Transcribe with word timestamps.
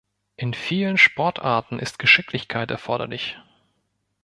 In 0.35 0.55
vielen 0.55 0.97
Sportarten 0.97 1.77
ist 1.77 1.99
Geschicklichkeit 1.99 2.71
erforderlich. 2.71 3.37